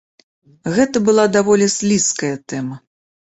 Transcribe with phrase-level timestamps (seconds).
[0.77, 2.81] Гэта была даволі слізкая тэма.